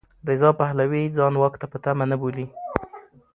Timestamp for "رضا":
0.27-0.49